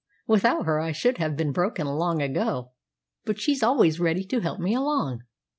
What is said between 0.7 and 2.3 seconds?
I should have been broken long